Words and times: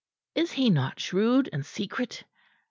"Is 0.33 0.53
he 0.53 0.71
not 0.71 0.99
shrewd 0.99 1.47
and 1.53 1.63
secret? 1.63 2.23